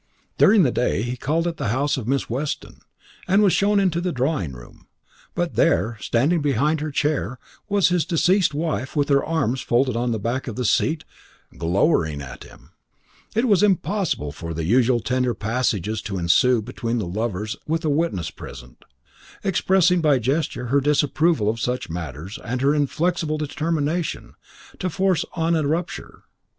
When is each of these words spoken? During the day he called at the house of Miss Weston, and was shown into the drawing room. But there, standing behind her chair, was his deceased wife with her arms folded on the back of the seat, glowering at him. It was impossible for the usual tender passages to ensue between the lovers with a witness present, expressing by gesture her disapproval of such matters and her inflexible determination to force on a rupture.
During 0.39 0.63
the 0.63 0.71
day 0.71 1.03
he 1.03 1.15
called 1.15 1.45
at 1.45 1.57
the 1.57 1.67
house 1.67 1.95
of 1.95 2.07
Miss 2.07 2.27
Weston, 2.27 2.79
and 3.27 3.43
was 3.43 3.53
shown 3.53 3.79
into 3.79 4.01
the 4.01 4.11
drawing 4.11 4.53
room. 4.53 4.87
But 5.35 5.53
there, 5.53 5.99
standing 6.01 6.41
behind 6.41 6.81
her 6.81 6.89
chair, 6.89 7.37
was 7.69 7.89
his 7.89 8.03
deceased 8.03 8.51
wife 8.51 8.95
with 8.95 9.09
her 9.09 9.23
arms 9.23 9.61
folded 9.61 9.95
on 9.95 10.11
the 10.11 10.17
back 10.17 10.47
of 10.47 10.55
the 10.55 10.65
seat, 10.65 11.03
glowering 11.55 12.19
at 12.19 12.43
him. 12.43 12.71
It 13.35 13.47
was 13.47 13.61
impossible 13.61 14.31
for 14.31 14.55
the 14.55 14.63
usual 14.63 15.01
tender 15.01 15.35
passages 15.35 16.01
to 16.01 16.17
ensue 16.17 16.63
between 16.63 16.97
the 16.97 17.05
lovers 17.05 17.55
with 17.67 17.85
a 17.85 17.89
witness 17.91 18.31
present, 18.31 18.83
expressing 19.43 20.01
by 20.01 20.17
gesture 20.17 20.69
her 20.73 20.81
disapproval 20.81 21.47
of 21.47 21.59
such 21.59 21.91
matters 21.91 22.39
and 22.43 22.61
her 22.61 22.73
inflexible 22.73 23.37
determination 23.37 24.33
to 24.79 24.89
force 24.89 25.25
on 25.33 25.55
a 25.55 25.61
rupture. 25.67 26.23